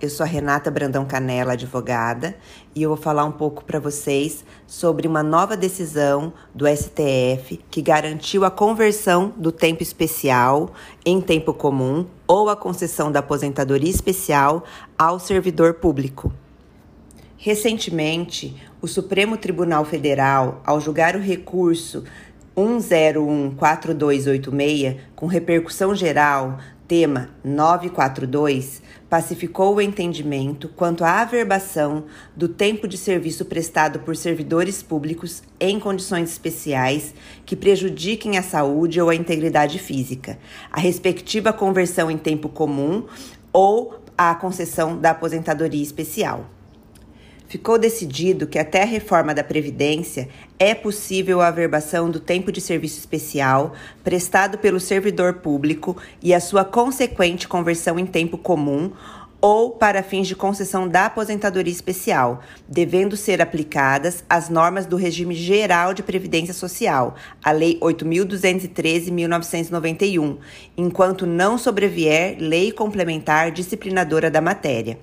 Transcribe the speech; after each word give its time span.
Eu 0.00 0.08
sou 0.08 0.22
a 0.22 0.28
Renata 0.28 0.70
Brandão 0.70 1.04
Canela, 1.04 1.54
advogada, 1.54 2.36
e 2.72 2.84
eu 2.84 2.90
vou 2.90 2.96
falar 2.96 3.24
um 3.24 3.32
pouco 3.32 3.64
para 3.64 3.80
vocês 3.80 4.44
sobre 4.64 5.08
uma 5.08 5.24
nova 5.24 5.56
decisão 5.56 6.32
do 6.54 6.68
STF 6.68 7.58
que 7.68 7.82
garantiu 7.82 8.44
a 8.44 8.50
conversão 8.50 9.34
do 9.36 9.50
tempo 9.50 9.82
especial 9.82 10.70
em 11.04 11.20
tempo 11.20 11.52
comum 11.52 12.06
ou 12.28 12.48
a 12.48 12.54
concessão 12.54 13.10
da 13.10 13.18
aposentadoria 13.18 13.90
especial 13.90 14.62
ao 14.96 15.18
servidor 15.18 15.74
público. 15.74 16.32
Recentemente, 17.36 18.54
o 18.80 18.86
Supremo 18.86 19.36
Tribunal 19.36 19.84
Federal, 19.84 20.62
ao 20.64 20.80
julgar 20.80 21.16
o 21.16 21.20
recurso 21.20 22.04
1014286 22.56 24.96
com 25.16 25.26
repercussão 25.26 25.92
geral 25.92 26.60
tema 26.88 27.28
942 27.44 28.80
pacificou 29.10 29.74
o 29.74 29.80
entendimento 29.80 30.68
quanto 30.68 31.04
à 31.04 31.20
averbação 31.20 32.04
do 32.34 32.48
tempo 32.48 32.88
de 32.88 32.96
serviço 32.96 33.44
prestado 33.44 33.98
por 34.00 34.16
servidores 34.16 34.82
públicos 34.82 35.42
em 35.60 35.78
condições 35.78 36.30
especiais 36.30 37.14
que 37.44 37.54
prejudiquem 37.54 38.38
a 38.38 38.42
saúde 38.42 39.00
ou 39.00 39.10
a 39.10 39.14
integridade 39.14 39.78
física, 39.78 40.38
a 40.72 40.80
respectiva 40.80 41.52
conversão 41.52 42.10
em 42.10 42.16
tempo 42.16 42.48
comum 42.48 43.04
ou 43.52 44.00
a 44.16 44.34
concessão 44.34 44.98
da 44.98 45.10
aposentadoria 45.10 45.82
especial 45.82 46.57
ficou 47.48 47.78
decidido 47.78 48.46
que 48.46 48.58
até 48.58 48.82
a 48.82 48.86
reforma 48.86 49.34
da 49.34 49.42
Previdência 49.42 50.28
é 50.58 50.74
possível 50.74 51.40
a 51.40 51.48
averbação 51.48 52.10
do 52.10 52.20
tempo 52.20 52.52
de 52.52 52.60
serviço 52.60 52.98
especial 52.98 53.72
prestado 54.04 54.58
pelo 54.58 54.78
servidor 54.78 55.34
público 55.34 55.96
e 56.22 56.34
a 56.34 56.40
sua 56.40 56.64
consequente 56.64 57.48
conversão 57.48 57.98
em 57.98 58.06
tempo 58.06 58.38
comum 58.38 58.92
ou 59.40 59.70
para 59.70 60.02
fins 60.02 60.26
de 60.26 60.34
concessão 60.34 60.88
da 60.88 61.06
aposentadoria 61.06 61.72
especial, 61.72 62.42
devendo 62.66 63.16
ser 63.16 63.40
aplicadas 63.40 64.24
as 64.28 64.48
normas 64.48 64.84
do 64.84 64.96
regime 64.96 65.32
geral 65.32 65.94
de 65.94 66.02
previdência 66.02 66.52
social, 66.52 67.14
a 67.42 67.52
Lei 67.52 67.78
8213/1991, 67.80 70.38
enquanto 70.76 71.24
não 71.24 71.56
sobrevier 71.56 72.36
lei 72.40 72.72
complementar 72.72 73.52
disciplinadora 73.52 74.28
da 74.28 74.40
matéria. 74.40 74.98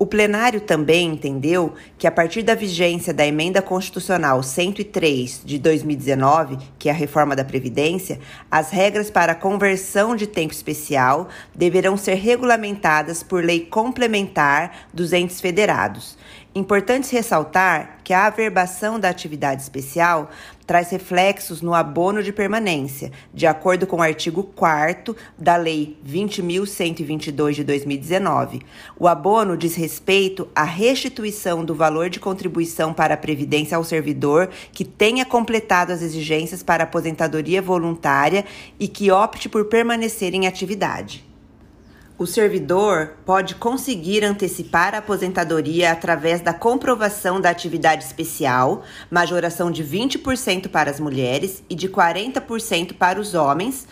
O 0.00 0.06
plenário 0.06 0.60
também 0.60 1.08
entendeu 1.08 1.74
que, 1.98 2.06
a 2.06 2.12
partir 2.12 2.42
da 2.42 2.54
vigência 2.54 3.12
da 3.12 3.26
Emenda 3.26 3.60
Constitucional 3.60 4.44
103 4.44 5.42
de 5.44 5.58
2019, 5.58 6.56
que 6.78 6.88
é 6.88 6.92
a 6.92 6.94
reforma 6.94 7.34
da 7.34 7.44
Previdência, 7.44 8.20
as 8.48 8.70
regras 8.70 9.10
para 9.10 9.32
a 9.32 9.34
conversão 9.34 10.14
de 10.14 10.28
tempo 10.28 10.54
especial 10.54 11.28
deverão 11.52 11.96
ser 11.96 12.14
regulamentadas 12.14 13.24
por 13.24 13.44
lei 13.44 13.66
complementar 13.66 14.86
dos 14.94 15.12
entes 15.12 15.40
federados. 15.40 16.16
Importante 16.54 17.12
ressaltar 17.12 17.98
que 18.02 18.14
a 18.14 18.26
averbação 18.26 18.98
da 18.98 19.10
atividade 19.10 19.60
especial 19.60 20.30
traz 20.66 20.90
reflexos 20.90 21.60
no 21.60 21.74
abono 21.74 22.22
de 22.22 22.32
permanência, 22.32 23.12
de 23.34 23.46
acordo 23.46 23.86
com 23.86 23.98
o 23.98 24.02
artigo 24.02 24.42
4 24.42 25.14
da 25.36 25.56
Lei 25.56 25.98
20.122 26.06 27.52
de 27.52 27.64
2019. 27.64 28.62
O 28.98 29.06
abono 29.06 29.58
diz 29.58 29.74
respeito 29.74 30.48
à 30.54 30.64
restituição 30.64 31.62
do 31.62 31.74
valor 31.74 32.08
de 32.08 32.18
contribuição 32.18 32.94
para 32.94 33.12
a 33.12 33.18
Previdência 33.18 33.76
ao 33.76 33.84
servidor 33.84 34.48
que 34.72 34.86
tenha 34.86 35.26
completado 35.26 35.92
as 35.92 36.00
exigências 36.00 36.62
para 36.62 36.84
aposentadoria 36.84 37.60
voluntária 37.60 38.44
e 38.80 38.88
que 38.88 39.10
opte 39.10 39.50
por 39.50 39.66
permanecer 39.66 40.34
em 40.34 40.46
atividade. 40.46 41.27
O 42.18 42.26
servidor 42.26 43.12
pode 43.24 43.54
conseguir 43.54 44.24
antecipar 44.24 44.92
a 44.92 44.98
aposentadoria 44.98 45.92
através 45.92 46.40
da 46.40 46.52
comprovação 46.52 47.40
da 47.40 47.48
atividade 47.48 48.02
especial, 48.02 48.82
majoração 49.08 49.70
de 49.70 49.84
20% 49.84 50.66
para 50.66 50.90
as 50.90 50.98
mulheres 50.98 51.62
e 51.70 51.76
de 51.76 51.88
40% 51.88 52.94
para 52.94 53.20
os 53.20 53.34
homens, 53.34 53.86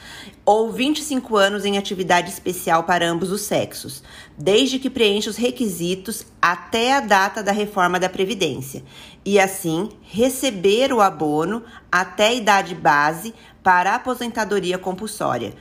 ou 0.44 0.72
25 0.72 1.36
anos 1.36 1.64
em 1.64 1.78
atividade 1.78 2.28
especial 2.28 2.82
para 2.82 3.08
ambos 3.08 3.30
os 3.30 3.42
sexos, 3.42 4.02
desde 4.36 4.80
que 4.80 4.90
preencha 4.90 5.30
os 5.30 5.36
requisitos 5.36 6.26
até 6.42 6.94
a 6.94 7.00
data 7.00 7.44
da 7.44 7.52
reforma 7.52 8.00
da 8.00 8.08
Previdência, 8.08 8.82
e 9.24 9.38
assim 9.38 9.88
receber 10.02 10.92
o 10.92 11.00
abono 11.00 11.62
até 11.92 12.26
a 12.26 12.34
idade 12.34 12.74
base 12.74 13.32
para 13.62 13.92
a 13.92 13.96
aposentadoria 13.96 14.78
compulsória, 14.78 15.54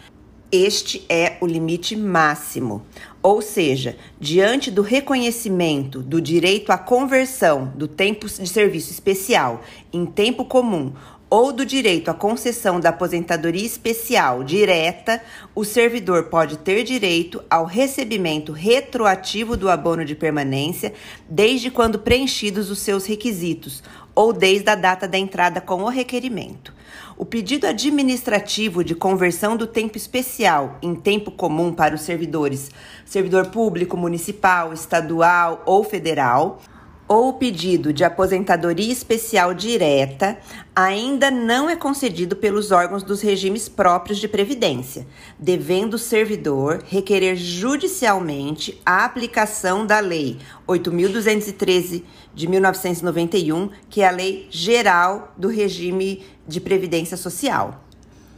este 0.52 1.06
é 1.10 1.38
o 1.42 1.48
limite 1.48 1.96
máximo. 1.96 2.86
Ou 3.22 3.42
seja, 3.42 3.98
diante 4.20 4.70
do 4.70 4.82
reconhecimento 4.82 6.02
do 6.02 6.22
direito 6.22 6.72
à 6.72 6.78
conversão 6.78 7.74
do 7.76 7.88
tempo 7.88 8.28
de 8.28 8.48
serviço 8.48 8.92
especial 8.92 9.64
em 9.92 10.06
tempo 10.06 10.46
comum 10.46 10.94
ou 11.30 11.52
do 11.52 11.66
direito 11.66 12.10
à 12.10 12.14
concessão 12.14 12.80
da 12.80 12.90
aposentadoria 12.90 13.66
especial 13.66 14.44
direta, 14.44 15.22
o 15.56 15.64
servidor 15.64 16.26
pode 16.26 16.58
ter 16.58 16.84
direito 16.84 17.44
ao 17.50 17.66
recebimento 17.66 18.52
retroativo 18.52 19.58
do 19.58 19.70
abono 19.70 20.06
de 20.06 20.16
permanência 20.16 20.94
desde 21.28 21.72
quando 21.72 22.00
preenchidos 22.00 22.70
os 22.70 22.80
seus 22.80 23.06
requisitos 23.06 23.82
ou 24.16 24.32
desde 24.32 24.70
a 24.70 24.76
data 24.76 25.08
da 25.08 25.18
entrada 25.18 25.60
com 25.60 25.84
o 25.84 25.90
requerimento. 25.90 26.74
O 27.18 27.26
pedido 27.26 27.68
administrativo 27.68 28.84
de 28.84 28.96
conversão 28.96 29.56
do 29.56 29.68
tempo 29.68 29.98
especial 29.98 30.78
em 30.82 30.96
tempo 30.96 31.30
comum 31.30 31.74
para 31.74 31.96
os 31.96 32.02
servidores, 32.02 32.72
servidor 33.06 33.48
público, 33.48 33.96
municipal, 33.96 34.74
estadual 34.74 35.62
ou 35.66 35.84
federal, 35.84 36.62
ou 37.08 37.34
pedido 37.34 37.94
de 37.94 38.04
aposentadoria 38.04 38.92
especial 38.92 39.54
direta 39.54 40.38
ainda 40.76 41.30
não 41.30 41.70
é 41.70 41.76
concedido 41.76 42.36
pelos 42.36 42.72
órgãos 42.72 43.04
dos 43.04 43.22
regimes 43.22 43.70
próprios 43.70 44.18
de 44.18 44.28
previdência, 44.28 45.06
devendo 45.38 45.94
o 45.94 46.00
servidor 46.00 46.84
requerer 46.88 47.36
judicialmente 47.36 48.82
a 48.86 49.06
aplicação 49.06 49.86
da 49.86 50.00
Lei 50.00 50.38
8213 50.66 52.04
de 52.34 52.48
1991, 52.48 53.70
que 53.90 54.02
é 54.02 54.08
a 54.08 54.12
Lei 54.12 54.48
Geral 54.50 55.34
do 55.38 55.48
Regime 55.48 56.26
de 56.48 56.60
Previdência 56.60 57.16
Social. 57.16 57.85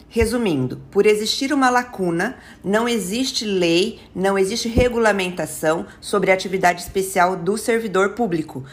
Resumindo, 0.10 0.82
por 0.90 1.06
existir 1.06 1.52
uma 1.52 1.70
lacuna, 1.70 2.38
não 2.64 2.88
existe 2.88 3.44
lei, 3.44 4.00
não 4.16 4.38
existe 4.38 4.70
regulamentação 4.70 5.86
sobre 6.00 6.32
a 6.32 6.34
atividade 6.34 6.82
especial 6.82 7.36
do 7.36 7.58
servidor 7.58 8.12
público. 8.12 8.64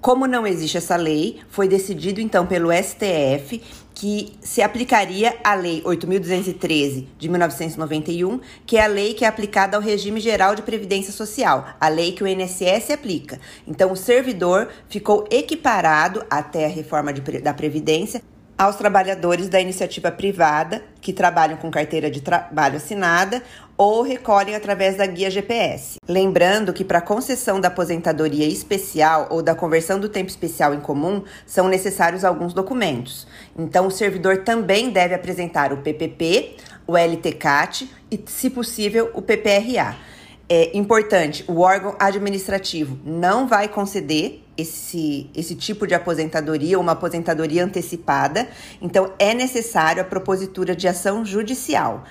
Como 0.00 0.26
não 0.26 0.44
existe 0.44 0.78
essa 0.78 0.96
lei, 0.96 1.38
foi 1.48 1.68
decidido 1.68 2.20
então 2.20 2.44
pelo 2.44 2.72
STF 2.72 3.62
que 3.94 4.32
se 4.40 4.60
aplicaria 4.60 5.36
a 5.44 5.54
Lei 5.54 5.80
8.213 5.82 7.06
de 7.16 7.28
1991, 7.28 8.40
que 8.66 8.76
é 8.76 8.82
a 8.82 8.88
lei 8.88 9.14
que 9.14 9.24
é 9.24 9.28
aplicada 9.28 9.76
ao 9.76 9.82
regime 9.82 10.18
geral 10.18 10.56
de 10.56 10.62
previdência 10.62 11.12
social, 11.12 11.68
a 11.80 11.88
lei 11.88 12.10
que 12.10 12.24
o 12.24 12.26
INSS 12.26 12.90
aplica. 12.90 13.38
Então, 13.64 13.92
o 13.92 13.96
servidor 13.96 14.68
ficou 14.88 15.24
equiparado 15.30 16.24
até 16.28 16.64
a 16.64 16.68
reforma 16.68 17.12
de, 17.12 17.20
da 17.40 17.54
Previdência 17.54 18.20
aos 18.56 18.76
trabalhadores 18.76 19.48
da 19.48 19.60
iniciativa 19.60 20.10
privada 20.10 20.82
que 21.00 21.12
trabalham 21.12 21.56
com 21.56 21.70
carteira 21.70 22.10
de 22.10 22.20
trabalho 22.20 22.76
assinada 22.76 23.42
ou 23.76 24.02
recolhem 24.02 24.54
através 24.54 24.96
da 24.96 25.06
guia 25.06 25.30
GPS. 25.30 25.96
Lembrando 26.08 26.72
que 26.72 26.84
para 26.84 27.00
concessão 27.00 27.60
da 27.60 27.68
aposentadoria 27.68 28.46
especial 28.46 29.26
ou 29.30 29.42
da 29.42 29.54
conversão 29.54 29.98
do 29.98 30.08
tempo 30.08 30.30
especial 30.30 30.72
em 30.74 30.80
comum 30.80 31.24
são 31.46 31.68
necessários 31.68 32.24
alguns 32.24 32.52
documentos. 32.54 33.26
Então 33.58 33.86
o 33.86 33.90
servidor 33.90 34.38
também 34.38 34.90
deve 34.90 35.14
apresentar 35.14 35.72
o 35.72 35.78
PPP, 35.78 36.56
o 36.86 36.96
LTCAT 36.96 37.90
e, 38.10 38.22
se 38.26 38.50
possível, 38.50 39.10
o 39.14 39.22
PPRA. 39.22 39.96
É 40.54 40.70
importante, 40.76 41.46
o 41.48 41.60
órgão 41.60 41.96
administrativo 41.98 42.98
não 43.06 43.48
vai 43.48 43.68
conceder 43.68 44.44
esse, 44.54 45.30
esse 45.34 45.54
tipo 45.54 45.86
de 45.86 45.94
aposentadoria, 45.94 46.78
uma 46.78 46.92
aposentadoria 46.92 47.64
antecipada, 47.64 48.46
então 48.78 49.14
é 49.18 49.32
necessário 49.32 50.02
a 50.02 50.04
propositura 50.04 50.76
de 50.76 50.86
ação 50.86 51.24
judicial. 51.24 52.04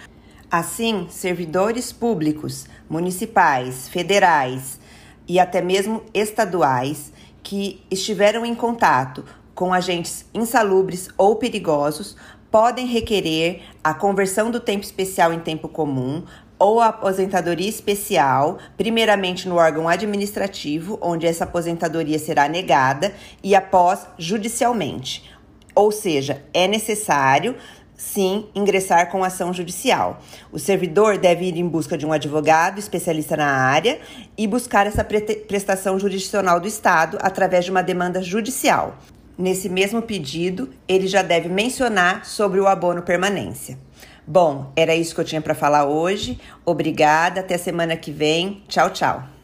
Assim, 0.49 1.05
servidores 1.07 1.91
públicos, 1.91 2.65
municipais, 2.89 3.87
federais 3.87 4.79
e 5.27 5.39
até 5.39 5.61
mesmo 5.61 6.01
estaduais 6.11 7.13
que 7.43 7.83
estiveram 7.91 8.43
em 8.43 8.55
contato 8.55 9.23
com 9.53 9.71
agentes 9.71 10.25
insalubres 10.33 11.09
ou 11.15 11.35
perigosos 11.35 12.17
podem 12.49 12.87
requerer 12.87 13.61
a 13.83 13.93
conversão 13.93 14.49
do 14.49 14.59
tempo 14.59 14.83
especial 14.83 15.31
em 15.31 15.39
tempo 15.39 15.69
comum 15.69 16.23
ou 16.61 16.79
aposentadoria 16.79 17.67
especial, 17.67 18.59
primeiramente 18.77 19.49
no 19.49 19.55
órgão 19.55 19.89
administrativo, 19.89 20.95
onde 21.01 21.25
essa 21.25 21.43
aposentadoria 21.43 22.19
será 22.19 22.47
negada, 22.47 23.15
e 23.43 23.55
após 23.55 24.05
judicialmente. 24.15 25.27
Ou 25.73 25.91
seja, 25.91 26.43
é 26.53 26.67
necessário 26.67 27.55
sim 27.97 28.45
ingressar 28.53 29.09
com 29.09 29.23
ação 29.23 29.51
judicial. 29.51 30.21
O 30.51 30.59
servidor 30.59 31.17
deve 31.17 31.45
ir 31.45 31.57
em 31.57 31.67
busca 31.67 31.97
de 31.97 32.05
um 32.05 32.13
advogado 32.13 32.77
especialista 32.77 33.35
na 33.35 33.47
área 33.47 33.99
e 34.37 34.45
buscar 34.45 34.85
essa 34.85 35.03
prestação 35.03 35.97
jurisdicional 35.97 36.59
do 36.59 36.67
Estado 36.67 37.17
através 37.21 37.65
de 37.65 37.71
uma 37.71 37.81
demanda 37.81 38.21
judicial. 38.21 38.99
Nesse 39.35 39.67
mesmo 39.67 39.99
pedido, 40.03 40.69
ele 40.87 41.07
já 41.07 41.23
deve 41.23 41.49
mencionar 41.49 42.23
sobre 42.23 42.59
o 42.59 42.67
abono 42.67 43.01
permanência. 43.01 43.79
Bom, 44.25 44.71
era 44.75 44.95
isso 44.95 45.15
que 45.15 45.21
eu 45.21 45.25
tinha 45.25 45.41
para 45.41 45.55
falar 45.55 45.85
hoje. 45.85 46.39
Obrigada, 46.65 47.41
até 47.41 47.57
semana 47.57 47.97
que 47.97 48.11
vem. 48.11 48.63
Tchau, 48.67 48.89
tchau. 48.91 49.40